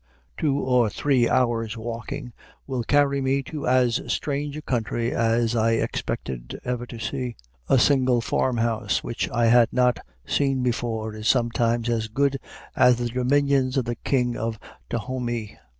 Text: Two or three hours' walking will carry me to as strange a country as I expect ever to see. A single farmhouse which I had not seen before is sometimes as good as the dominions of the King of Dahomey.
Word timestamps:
Two 0.35 0.57
or 0.57 0.89
three 0.89 1.29
hours' 1.29 1.77
walking 1.77 2.33
will 2.65 2.81
carry 2.81 3.21
me 3.21 3.43
to 3.43 3.67
as 3.67 4.01
strange 4.11 4.57
a 4.57 4.61
country 4.63 5.11
as 5.13 5.55
I 5.55 5.73
expect 5.73 6.31
ever 6.65 6.87
to 6.87 6.97
see. 6.97 7.35
A 7.69 7.77
single 7.77 8.19
farmhouse 8.19 9.03
which 9.03 9.29
I 9.29 9.45
had 9.45 9.71
not 9.71 9.99
seen 10.25 10.63
before 10.63 11.13
is 11.13 11.27
sometimes 11.27 11.87
as 11.87 12.07
good 12.07 12.39
as 12.75 12.95
the 12.95 13.09
dominions 13.09 13.77
of 13.77 13.85
the 13.85 13.93
King 13.93 14.35
of 14.35 14.57
Dahomey. 14.89 15.59